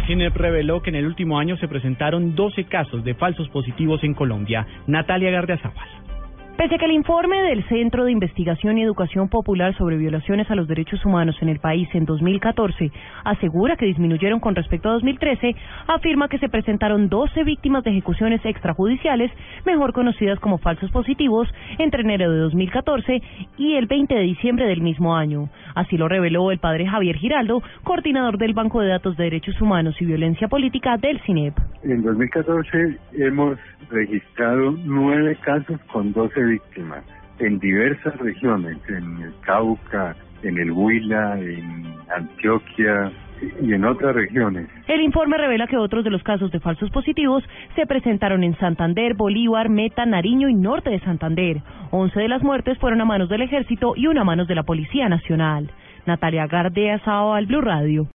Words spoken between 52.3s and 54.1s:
muertes fueron a manos del ejército y